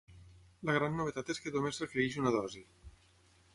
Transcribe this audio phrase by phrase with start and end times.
[0.69, 2.67] La gran novetat és que només requereix una dosi.